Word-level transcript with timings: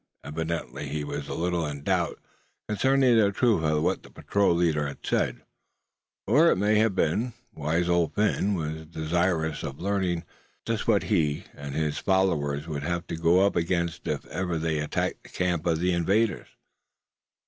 Evidently 0.23 0.87
he 0.89 1.03
was 1.03 1.27
a 1.27 1.35
little 1.35 1.63
in 1.63 1.83
doubt 1.83 2.19
concerning 2.67 3.15
the 3.15 3.31
truth 3.31 3.63
of 3.63 3.83
what 3.83 4.01
the 4.01 4.09
patrol 4.09 4.55
leader 4.55 4.87
had 4.87 5.05
said; 5.05 5.43
or 6.25 6.49
it 6.49 6.55
may 6.55 6.79
have 6.79 6.95
been, 6.95 7.33
wise 7.53 7.87
Old 7.87 8.15
Phin 8.15 8.55
was 8.55 8.87
desirous 8.87 9.61
of 9.61 9.79
learning 9.79 10.25
just 10.65 10.87
what 10.87 11.03
he 11.03 11.43
and 11.53 11.75
his 11.75 11.99
followers 11.99 12.67
would 12.67 12.81
have 12.81 13.05
to 13.05 13.15
go 13.15 13.45
up 13.45 13.55
against 13.55 14.07
if 14.07 14.25
ever 14.25 14.57
they 14.57 14.79
attacked 14.79 15.21
the 15.21 15.29
camp 15.29 15.67
of 15.67 15.79
the 15.79 15.93
invaders. 15.93 16.47